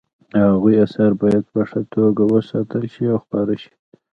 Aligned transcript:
د 0.31 0.33
هغوی 0.51 0.75
اثار 0.85 1.11
باید 1.21 1.43
په 1.53 1.61
ښه 1.69 1.81
توګه 1.95 2.23
وساتل 2.33 2.83
شي 2.93 3.05
او 3.13 3.17
خپاره 3.23 3.53
شي 3.61 3.71